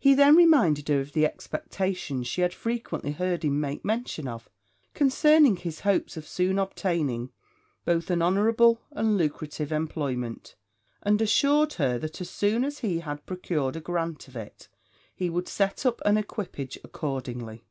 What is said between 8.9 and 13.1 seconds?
and lucrative employment; and assured her, that as soon as he